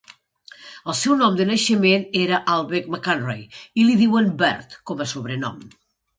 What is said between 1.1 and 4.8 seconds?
nom de naixement era Albert McIntyre i li diuen "Bird"